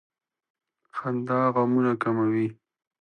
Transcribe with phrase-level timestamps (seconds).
[0.97, 2.47] •خندا غمونه کموي.